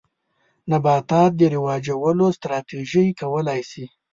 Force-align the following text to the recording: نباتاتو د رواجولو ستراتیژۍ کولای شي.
نباتاتو 0.69 1.35
د 1.39 1.41
رواجولو 1.55 2.25
ستراتیژۍ 2.37 3.07
کولای 3.19 3.61
شي. 3.71 3.85